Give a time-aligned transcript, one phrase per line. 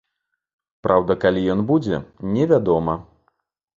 [0.87, 1.97] Праўда, калі ён будзе,
[2.39, 2.93] невядома.